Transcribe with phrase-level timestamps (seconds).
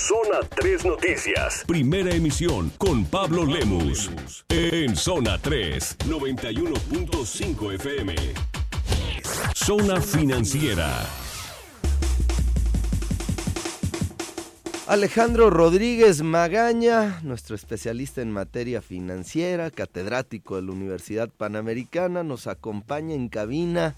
[0.00, 1.64] Zona 3 Noticias.
[1.66, 4.10] Primera emisión con Pablo Lemus.
[4.48, 8.14] En Zona 3, 91.5 FM.
[9.54, 11.06] Zona Financiera.
[14.86, 23.14] Alejandro Rodríguez Magaña, nuestro especialista en materia financiera, catedrático de la Universidad Panamericana, nos acompaña
[23.14, 23.96] en cabina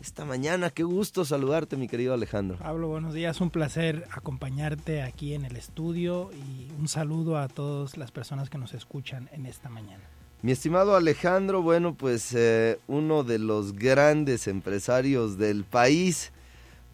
[0.00, 0.70] esta mañana.
[0.70, 2.58] Qué gusto saludarte, mi querido Alejandro.
[2.58, 3.40] Pablo, buenos días.
[3.40, 8.58] Un placer acompañarte aquí en el estudio y un saludo a todas las personas que
[8.58, 10.04] nos escuchan en esta mañana.
[10.40, 16.30] Mi estimado Alejandro, bueno, pues eh, uno de los grandes empresarios del país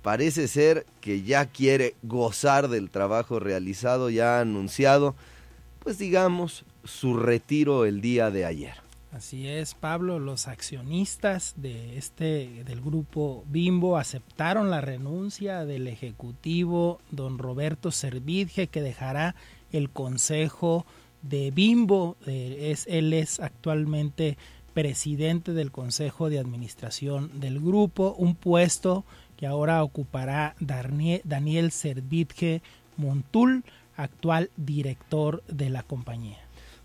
[0.01, 5.15] parece ser que ya quiere gozar del trabajo realizado, ya ha anunciado,
[5.81, 8.84] pues digamos, su retiro el día de ayer.
[9.15, 16.99] Así es, Pablo, los accionistas de este del grupo Bimbo aceptaron la renuncia del ejecutivo
[17.13, 19.37] don Roberto Servidge que dejará
[19.71, 20.85] el consejo
[21.23, 24.37] de Bimbo, eh, es él es actualmente
[24.73, 29.05] presidente del consejo de administración del grupo, un puesto
[29.37, 32.63] que ahora ocupará Daniel Servidge
[32.97, 33.63] Montul,
[33.97, 36.44] actual director de la compañía.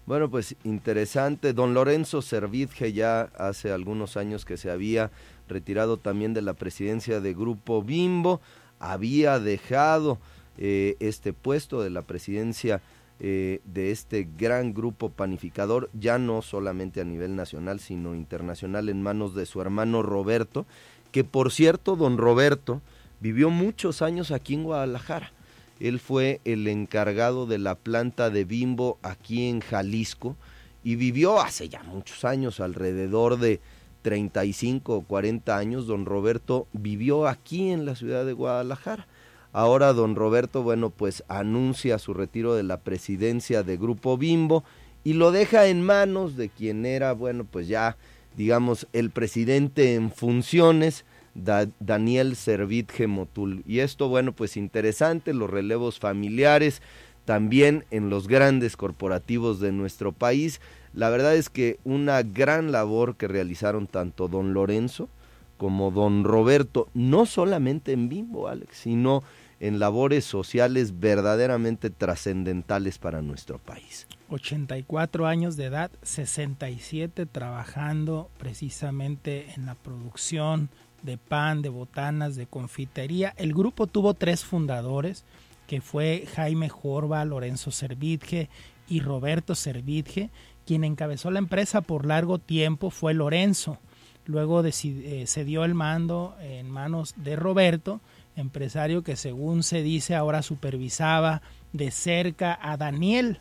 [0.09, 1.53] Bueno, pues interesante.
[1.53, 5.11] Don Lorenzo Servidge ya hace algunos años que se había
[5.47, 8.41] retirado también de la presidencia de Grupo Bimbo,
[8.79, 10.17] había dejado
[10.57, 12.81] eh, este puesto de la presidencia
[13.19, 19.03] eh, de este gran grupo panificador, ya no solamente a nivel nacional, sino internacional, en
[19.03, 20.65] manos de su hermano Roberto,
[21.11, 22.81] que por cierto, don Roberto
[23.19, 25.33] vivió muchos años aquí en Guadalajara
[25.79, 30.35] él fue el encargado de la planta de Bimbo aquí en Jalisco
[30.83, 33.59] y vivió hace ya muchos años, alrededor de
[34.01, 39.07] 35 o 40 años, don Roberto vivió aquí en la ciudad de Guadalajara.
[39.51, 44.63] Ahora don Roberto, bueno, pues anuncia su retiro de la presidencia de Grupo Bimbo
[45.03, 47.97] y lo deja en manos de quien era, bueno, pues ya,
[48.37, 51.03] digamos, el presidente en funciones,
[51.43, 53.63] Daniel Servit Gemotul.
[53.65, 56.81] Y esto, bueno, pues interesante, los relevos familiares,
[57.25, 60.61] también en los grandes corporativos de nuestro país.
[60.93, 65.09] La verdad es que una gran labor que realizaron tanto don Lorenzo
[65.57, 69.23] como don Roberto, no solamente en Bimbo, Alex, sino
[69.59, 74.07] en labores sociales verdaderamente trascendentales para nuestro país.
[74.29, 80.69] 84 años de edad, 67 trabajando precisamente en la producción,
[81.03, 83.33] de pan, de botanas, de confitería.
[83.37, 85.25] El grupo tuvo tres fundadores,
[85.67, 88.49] que fue Jaime Jorba, Lorenzo Servitje
[88.87, 90.29] y Roberto Servitje.
[90.65, 93.77] Quien encabezó la empresa por largo tiempo fue Lorenzo.
[94.25, 97.99] Luego eh, se dio el mando en manos de Roberto,
[98.35, 101.41] empresario que según se dice ahora supervisaba
[101.73, 103.39] de cerca a Daniel,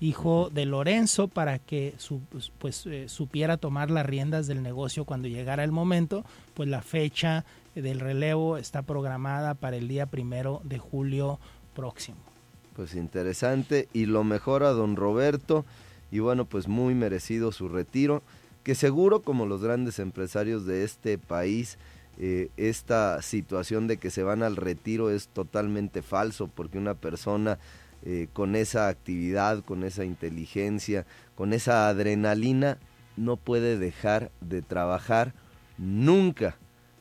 [0.00, 1.94] hijo de Lorenzo, para que
[2.58, 6.24] pues, eh, supiera tomar las riendas del negocio cuando llegara el momento,
[6.54, 11.38] pues la fecha del relevo está programada para el día primero de julio
[11.74, 12.18] próximo.
[12.74, 15.64] Pues interesante y lo mejor a don Roberto
[16.10, 18.22] y bueno, pues muy merecido su retiro,
[18.62, 21.78] que seguro como los grandes empresarios de este país,
[22.18, 27.58] eh, esta situación de que se van al retiro es totalmente falso porque una persona
[28.08, 32.78] eh, con esa actividad, con esa inteligencia, con esa adrenalina,
[33.16, 35.34] no puede dejar de trabajar
[35.76, 36.56] nunca.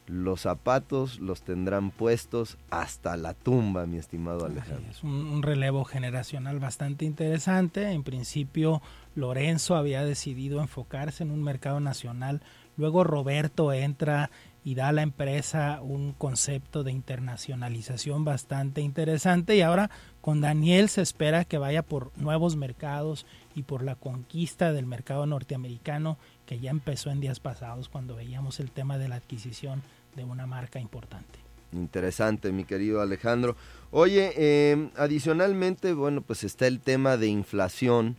[0.07, 4.89] Los zapatos los tendrán puestos hasta la tumba, mi estimado Alejandro.
[4.89, 7.91] Es un, relevo generacional bastante interesante.
[7.91, 8.81] En principio,
[9.13, 12.41] Lorenzo había decidido enfocarse en un mercado nacional.
[12.77, 14.31] Luego Roberto entra
[14.65, 20.89] y da a la empresa un concepto de internacionalización bastante interesante y ahora con Daniel
[20.89, 26.17] se espera que vaya por nuevos mercados y por la conquista del mercado norteamericano
[26.47, 29.83] que ya empezó en días pasados cuando veíamos el tema de la adquisición
[30.15, 31.39] de una marca importante.
[31.71, 33.55] Interesante, mi querido Alejandro.
[33.91, 38.15] Oye, em, adicionalmente, bueno, pues está el tema de inflación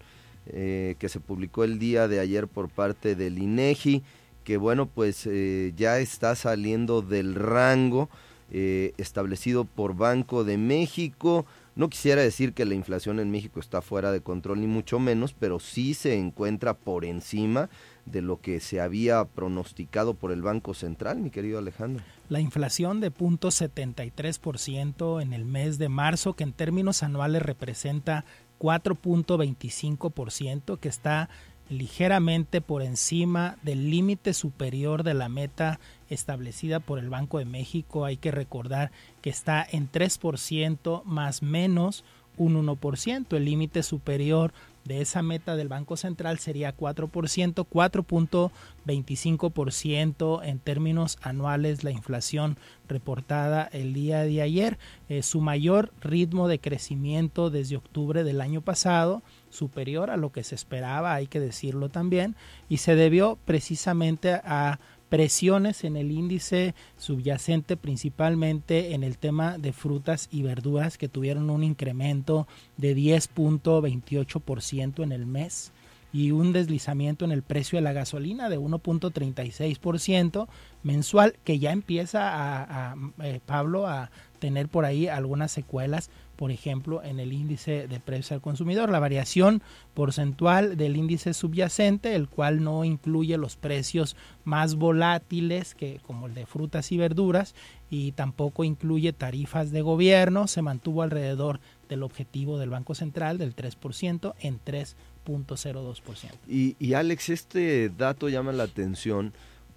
[0.47, 4.05] eh, que se publicó el día de ayer por parte del INEGI
[4.47, 8.09] que bueno, pues eh, ya está saliendo del rango
[8.53, 11.45] eh, establecido por Banco de México.
[11.75, 15.33] No quisiera decir que la inflación en México está fuera de control, ni mucho menos,
[15.33, 17.69] pero sí se encuentra por encima
[18.05, 22.05] de lo que se había pronosticado por el Banco Central, mi querido Alejandro.
[22.29, 28.25] La inflación de 0.73% en el mes de marzo, que en términos anuales representa
[28.61, 31.31] 4.25%, que está
[31.69, 38.05] ligeramente por encima del límite superior de la meta establecida por el Banco de México.
[38.05, 38.93] Hay que recordar
[39.23, 42.05] que está en 3% más menos
[42.37, 43.37] un 1%.
[43.37, 44.53] El límite superior
[44.85, 52.57] de esa meta del Banco Central sería 4%, 4.25% en términos anuales la inflación
[52.89, 54.79] reportada el día de ayer,
[55.09, 60.45] eh, su mayor ritmo de crecimiento desde octubre del año pasado, superior a lo que
[60.45, 62.37] se esperaba, hay que decirlo también,
[62.69, 64.79] y se debió precisamente a
[65.09, 71.49] presiones en el índice subyacente principalmente en el tema de frutas y verduras que tuvieron
[71.51, 75.73] un incremento de 10.28% en el mes
[76.13, 80.49] y un deslizamiento en el precio de la gasolina de 1.36%
[80.83, 87.03] mensual que ya empieza a, eh, Pablo a tener por ahí algunas secuelas por ejemplo,
[87.03, 89.63] en el índice de precios al consumidor, la variación
[89.95, 96.35] porcentual del índice subyacente, el cual no incluye los precios más volátiles que como el
[96.35, 97.55] de frutas y verduras
[97.91, 103.57] y tampoco incluye tarifas de gobierno, se mantuvo alrededor del objetivo del Banco Central del
[103.57, 106.31] 3% en 3.02%.
[106.49, 109.33] Y, y Alex, este dato llama la atención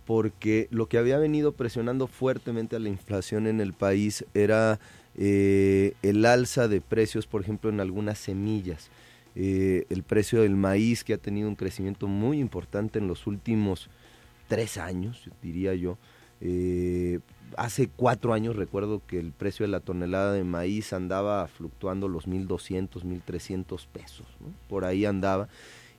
[0.09, 4.79] porque lo que había venido presionando fuertemente a la inflación en el país era
[5.15, 8.89] eh, el alza de precios, por ejemplo, en algunas semillas.
[9.35, 13.91] Eh, el precio del maíz que ha tenido un crecimiento muy importante en los últimos
[14.47, 16.00] tres años, diría yo.
[16.41, 17.19] Eh,
[17.55, 22.27] hace cuatro años recuerdo que el precio de la tonelada de maíz andaba fluctuando los
[22.27, 24.25] 1.200, 1.300 pesos,
[24.67, 25.50] por ahí andaba.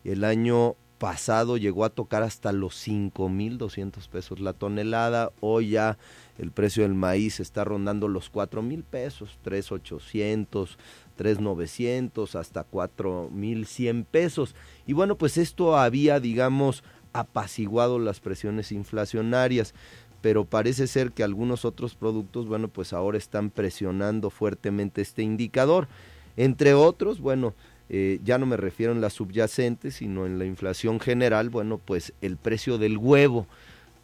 [0.03, 5.97] El año pasado llegó a tocar hasta los 5.200 pesos la tonelada, hoy ya
[6.39, 10.79] el precio del maíz está rondando los cuatro mil pesos, tres ochocientos,
[11.17, 14.55] tres novecientos, hasta cuatro mil cien pesos.
[14.87, 19.73] Y bueno, pues esto había, digamos, apaciguado las presiones inflacionarias,
[20.21, 25.89] pero parece ser que algunos otros productos, bueno, pues ahora están presionando fuertemente este indicador.
[26.37, 27.55] Entre otros, bueno,
[27.93, 32.13] eh, ya no me refiero en la subyacente, sino en la inflación general, bueno, pues
[32.21, 33.49] el precio del huevo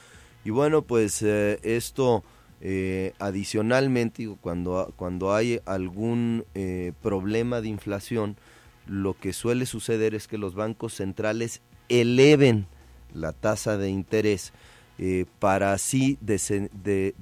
[0.44, 2.24] Y bueno, pues eh, esto
[2.60, 8.36] eh, adicionalmente, cuando, cuando hay algún eh, problema de inflación,
[8.86, 12.66] lo que suele suceder es que los bancos centrales eleven
[13.12, 14.52] la tasa de interés
[14.98, 17.14] eh, para así de,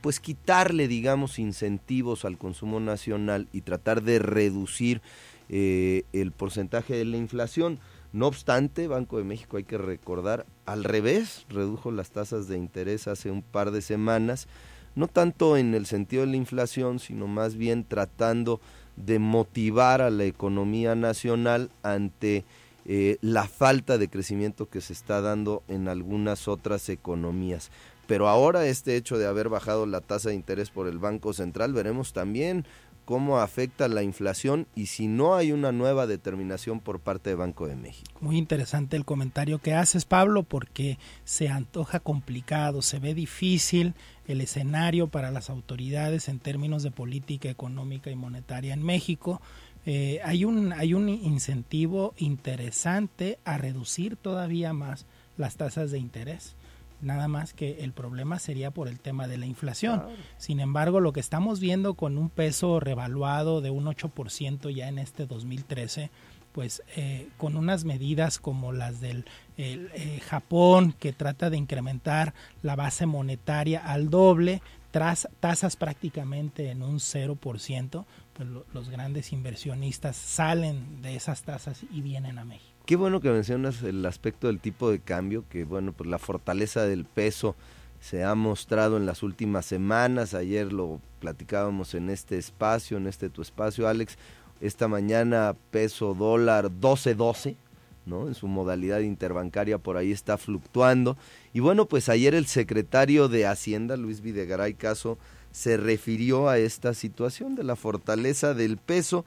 [0.00, 5.02] pues quitarle digamos incentivos al consumo nacional y tratar de reducir
[5.48, 7.78] el porcentaje de la inflación.
[8.12, 13.06] No obstante, Banco de México hay que recordar, al revés, redujo las tasas de interés
[13.06, 14.48] hace un par de semanas
[14.96, 18.60] no tanto en el sentido de la inflación, sino más bien tratando
[18.96, 22.44] de motivar a la economía nacional ante
[22.88, 27.70] eh, la falta de crecimiento que se está dando en algunas otras economías.
[28.06, 31.72] Pero ahora este hecho de haber bajado la tasa de interés por el Banco Central,
[31.72, 32.64] veremos también
[33.04, 37.66] cómo afecta la inflación y si no hay una nueva determinación por parte de Banco
[37.68, 38.10] de México.
[38.20, 43.94] Muy interesante el comentario que haces, Pablo, porque se antoja complicado, se ve difícil
[44.26, 49.40] el escenario para las autoridades en términos de política económica y monetaria en México.
[49.86, 56.56] Eh, hay, un, hay un incentivo interesante a reducir todavía más las tasas de interés
[57.00, 60.02] nada más que el problema sería por el tema de la inflación.
[60.38, 64.98] Sin embargo, lo que estamos viendo con un peso revaluado de un 8% ya en
[64.98, 66.10] este 2013,
[66.52, 69.26] pues eh, con unas medidas como las del
[69.58, 76.82] eh, Japón, que trata de incrementar la base monetaria al doble, tras tasas prácticamente en
[76.82, 82.70] un 0%, pues los grandes inversionistas salen de esas tasas y vienen a México.
[82.84, 86.82] Qué bueno que mencionas el aspecto del tipo de cambio, que bueno, pues la fortaleza
[86.82, 87.56] del peso
[88.00, 93.30] se ha mostrado en las últimas semanas, ayer lo platicábamos en este espacio, en este
[93.30, 94.18] tu espacio, Alex,
[94.60, 97.56] esta mañana peso dólar 12-12,
[98.04, 98.28] ¿no?
[98.28, 101.16] En su modalidad interbancaria por ahí está fluctuando.
[101.52, 105.18] Y bueno, pues ayer el secretario de Hacienda, Luis Videgaray Caso,
[105.56, 109.24] se refirió a esta situación de la fortaleza del peso,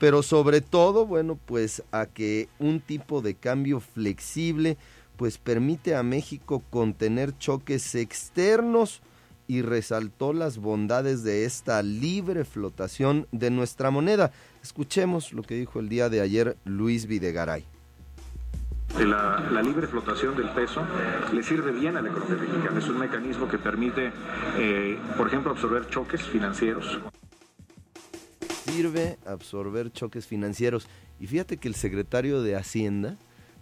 [0.00, 4.76] pero sobre todo, bueno, pues a que un tipo de cambio flexible
[5.16, 9.02] pues permite a México contener choques externos
[9.46, 14.32] y resaltó las bondades de esta libre flotación de nuestra moneda.
[14.64, 17.77] Escuchemos lo que dijo el día de ayer Luis Videgaray.
[18.96, 20.84] La, libre flotación del peso
[21.32, 22.78] le sirve bien a la economía mexicana.
[22.78, 24.12] Es un mecanismo que permite,
[24.58, 26.98] eh, por ejemplo, absorber choques financieros.
[28.64, 30.88] Sirve absorber choques financieros.
[31.20, 33.16] Y fíjate que el secretario de Hacienda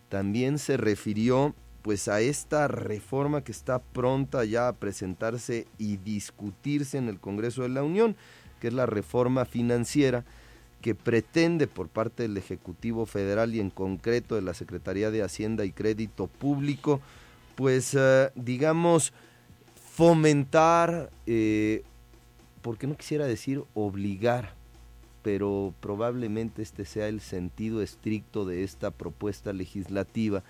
[0.08, 6.98] también se refirió pues a esta reforma que está pronta ya a presentarse y discutirse
[6.98, 8.16] en el Congreso de la Unión,
[8.60, 10.24] que es la reforma financiera
[10.80, 15.64] que pretende por parte del Ejecutivo Federal y en concreto de la Secretaría de Hacienda
[15.64, 17.00] y Crédito Público,
[17.54, 19.12] pues eh, digamos
[19.96, 21.82] fomentar, eh,
[22.62, 24.54] porque no quisiera decir obligar,
[25.22, 30.44] pero probablemente este sea el sentido estricto de esta propuesta legislativa,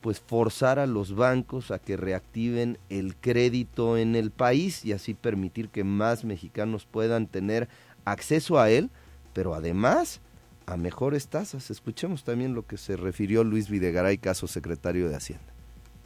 [0.00, 5.14] pues forzar a los bancos a que reactiven el crédito en el país y así
[5.14, 7.68] permitir que más mexicanos puedan tener
[8.04, 8.90] acceso a él
[9.32, 10.20] pero además
[10.66, 11.70] a mejores tasas.
[11.70, 15.52] Escuchemos también lo que se refirió Luis Videgaray, caso secretario de Hacienda.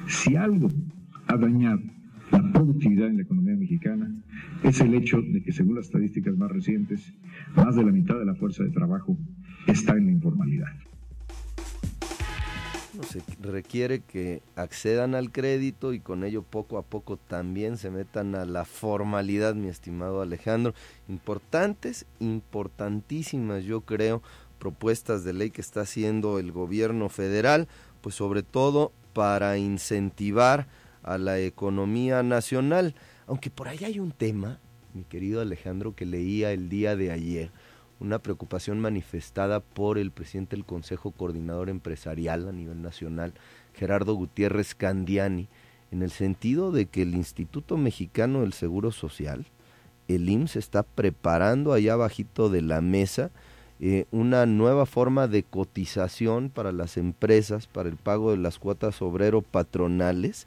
[0.07, 0.69] Si algo
[1.27, 1.81] ha dañado
[2.31, 4.11] la productividad en la economía mexicana
[4.63, 7.13] es el hecho de que según las estadísticas más recientes,
[7.55, 9.17] más de la mitad de la fuerza de trabajo
[9.67, 10.73] está en la informalidad
[13.03, 18.35] se requiere que accedan al crédito y con ello poco a poco también se metan
[18.35, 20.75] a la formalidad, mi estimado Alejandro.
[21.09, 24.23] Importantes, importantísimas, yo creo,
[24.59, 27.69] propuestas de ley que está haciendo el gobierno federal,
[28.01, 30.69] pues sobre todo para incentivar
[31.03, 32.95] a la economía nacional.
[33.27, 34.61] Aunque por ahí hay un tema,
[34.93, 37.51] mi querido Alejandro, que leía el día de ayer
[38.05, 43.33] una preocupación manifestada por el presidente del Consejo Coordinador Empresarial a nivel nacional,
[43.73, 45.49] Gerardo Gutiérrez Candiani,
[45.91, 49.47] en el sentido de que el Instituto Mexicano del Seguro Social,
[50.07, 53.31] el IMSS, está preparando allá bajito de la mesa
[53.81, 59.01] eh, una nueva forma de cotización para las empresas, para el pago de las cuotas
[59.03, 60.47] obrero patronales,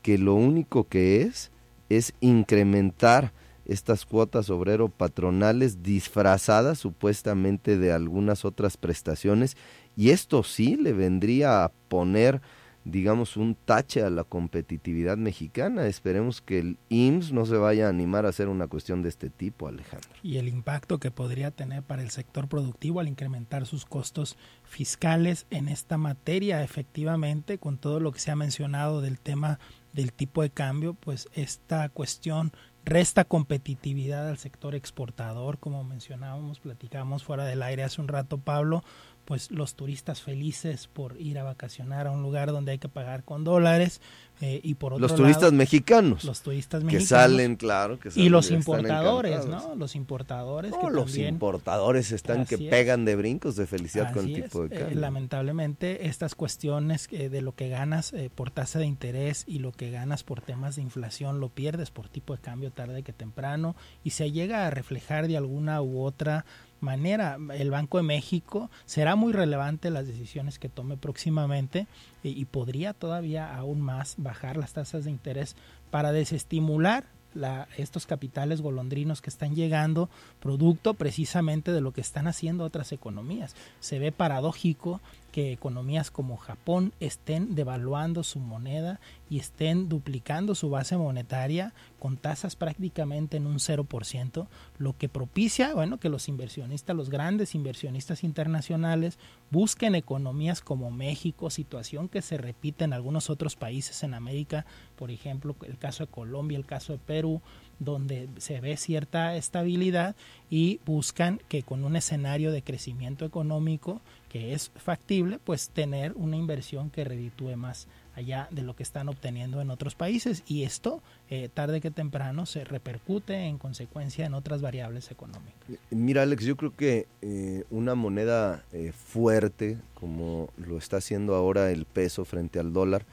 [0.00, 1.50] que lo único que es
[1.88, 3.32] es incrementar
[3.64, 9.56] estas cuotas obrero patronales disfrazadas supuestamente de algunas otras prestaciones
[9.96, 12.40] y esto sí le vendría a poner
[12.84, 15.86] digamos un tache a la competitividad mexicana.
[15.86, 19.30] Esperemos que el IMSS no se vaya a animar a hacer una cuestión de este
[19.30, 20.10] tipo, Alejandro.
[20.22, 25.46] Y el impacto que podría tener para el sector productivo al incrementar sus costos fiscales
[25.50, 29.58] en esta materia, efectivamente, con todo lo que se ha mencionado del tema
[29.92, 32.52] del tipo de cambio, pues esta cuestión
[32.84, 38.84] resta competitividad al sector exportador, como mencionábamos, platicamos fuera del aire hace un rato, Pablo,
[39.24, 43.24] pues los turistas felices por ir a vacacionar a un lugar donde hay que pagar
[43.24, 44.00] con dólares
[44.40, 46.24] eh, y por otro los turistas mexicanos.
[46.24, 51.16] los turistas mexicanos que salen claro que y los importadores no los importadores que los
[51.16, 55.00] importadores están que pegan de brincos de felicidad con el tipo de eh, cambio.
[55.00, 59.90] lamentablemente estas cuestiones eh, de lo que ganas por tasa de interés y lo que
[59.90, 64.10] ganas por temas de inflación lo pierdes por tipo de cambio tarde que temprano y
[64.10, 66.44] se llega a reflejar de alguna u otra
[66.80, 67.38] manera.
[67.54, 71.86] El Banco de México será muy relevante las decisiones que tome próximamente
[72.24, 75.56] y, podría todavía aún más bajar las tasas de interés
[75.90, 77.04] para desestimular
[77.34, 80.08] la, estos capitales golondrinos que están llegando,
[80.40, 83.54] producto precisamente de lo que están haciendo otras economías.
[83.80, 85.00] Se ve paradójico
[85.34, 92.18] que economías como Japón estén devaluando su moneda y estén duplicando su base monetaria con
[92.18, 94.46] tasas prácticamente en un 0%,
[94.78, 99.18] lo que propicia, bueno, que los inversionistas, los grandes inversionistas internacionales
[99.50, 105.10] busquen economías como México, situación que se repite en algunos otros países en América, por
[105.10, 107.42] ejemplo, el caso de Colombia, el caso de Perú,
[107.78, 110.16] donde se ve cierta estabilidad
[110.50, 116.36] y buscan que con un escenario de crecimiento económico que es factible, pues tener una
[116.36, 121.02] inversión que reditúe más allá de lo que están obteniendo en otros países y esto
[121.30, 125.78] eh, tarde que temprano se repercute en consecuencia en otras variables económicas.
[125.90, 131.70] Mira Alex, yo creo que eh, una moneda eh, fuerte como lo está haciendo ahora
[131.70, 133.04] el peso frente al dólar,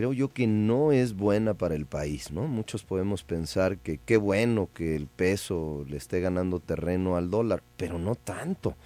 [0.00, 2.46] creo yo que no es buena para el país, ¿no?
[2.46, 7.62] Muchos podemos pensar que qué bueno que el peso le esté ganando terreno al dólar,
[7.76, 8.76] pero no tanto,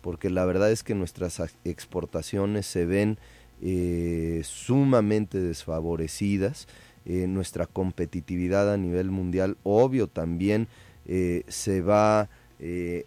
[0.00, 3.18] porque la verdad es que nuestras exportaciones se ven
[3.62, 6.66] eh, sumamente desfavorecidas.
[7.06, 10.66] Eh, nuestra competitividad a nivel mundial, obvio, también
[11.06, 12.28] eh, se va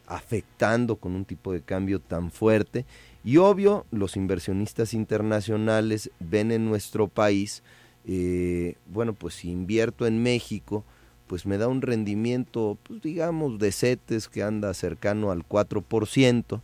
[0.06, 2.86] afectando con un tipo de cambio tan fuerte.
[3.24, 7.64] Y obvio, los inversionistas internacionales ven en nuestro país,
[8.86, 10.84] bueno, pues si invierto en México,
[11.28, 16.62] pues me da un rendimiento, pues digamos, de CETES que anda cercano al 4%,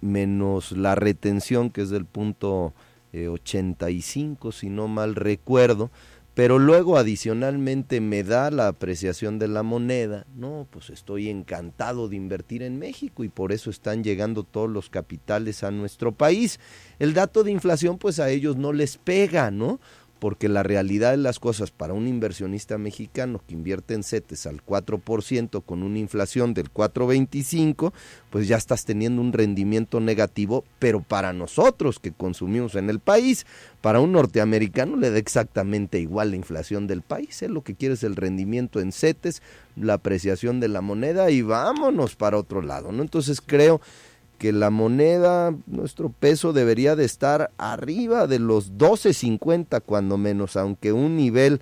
[0.00, 2.74] menos la retención que es del punto
[3.12, 5.90] 85, eh, si no mal recuerdo,
[6.34, 12.16] pero luego adicionalmente me da la apreciación de la moneda, no, pues estoy encantado de
[12.16, 16.58] invertir en México y por eso están llegando todos los capitales a nuestro país.
[16.98, 19.78] El dato de inflación pues a ellos no les pega, ¿no?
[20.22, 24.64] Porque la realidad de las cosas para un inversionista mexicano que invierte en CETES al
[24.64, 27.92] 4% con una inflación del 4.25,
[28.30, 33.46] pues ya estás teniendo un rendimiento negativo, pero para nosotros que consumimos en el país,
[33.80, 37.48] para un norteamericano le da exactamente igual la inflación del país, ¿eh?
[37.48, 39.42] lo que quiere es el rendimiento en CETES,
[39.74, 43.02] la apreciación de la moneda y vámonos para otro lado, ¿no?
[43.02, 43.80] Entonces creo
[44.42, 50.92] que la moneda, nuestro peso debería de estar arriba de los 12.50 cuando menos, aunque
[50.92, 51.60] un nivel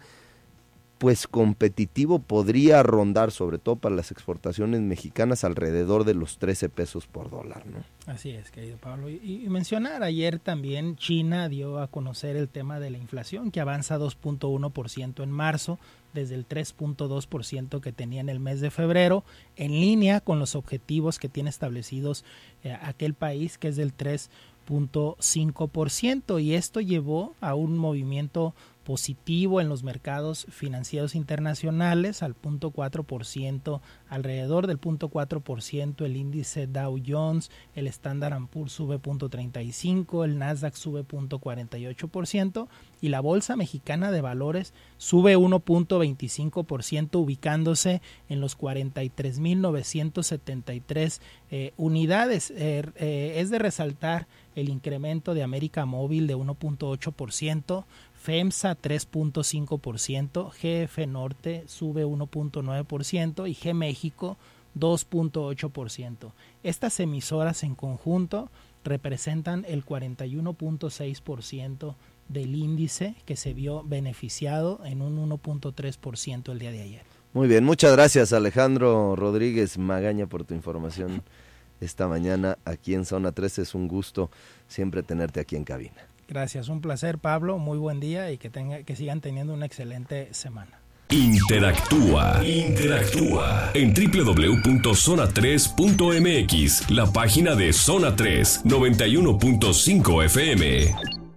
[1.00, 7.06] pues competitivo podría rondar, sobre todo para las exportaciones mexicanas, alrededor de los 13 pesos
[7.06, 7.78] por dólar, ¿no?
[8.04, 9.08] Así es, querido Pablo.
[9.08, 13.98] Y, mencionar, ayer también China dio a conocer el tema de la inflación, que avanza
[13.98, 15.78] 2.1% en marzo,
[16.12, 19.24] desde el 3.2% que tenía en el mes de febrero,
[19.56, 22.26] en línea con los objetivos que tiene establecidos
[22.62, 28.54] eh, aquel país, que es del 3.5%, y esto llevó a un movimiento
[28.90, 36.66] positivo en los mercados financieros internacionales al punto 4%, alrededor del punto 4% el índice
[36.66, 42.66] Dow Jones, el Standard Poor's sube punto 35, el Nasdaq sube punto 48%
[43.00, 51.20] y la Bolsa Mexicana de Valores sube 1.25% ubicándose en los 43.973
[51.52, 52.50] eh, unidades.
[52.50, 57.84] Er, eh, es de resaltar el incremento de América Móvil de 1.8%,
[58.20, 64.36] FEMSA 3.5%, GF Norte sube 1.9% y G México
[64.78, 66.32] 2.8%.
[66.62, 68.50] Estas emisoras en conjunto
[68.84, 71.94] representan el 41.6%
[72.28, 77.04] del índice que se vio beneficiado en un 1.3% el día de ayer.
[77.32, 81.22] Muy bien, muchas gracias Alejandro Rodríguez Magaña por tu información
[81.80, 83.60] esta mañana aquí en Zona 3.
[83.60, 84.30] Es un gusto
[84.68, 86.09] siempre tenerte aquí en cabina.
[86.30, 90.32] Gracias, un placer Pablo, muy buen día y que, tenga, que sigan teniendo una excelente
[90.32, 90.78] semana.
[91.10, 101.19] Interactúa, interactúa en www.zona3.mx, la página de Zona 3, 91.5 FM.